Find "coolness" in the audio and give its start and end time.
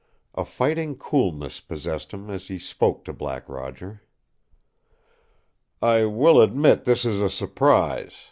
0.97-1.59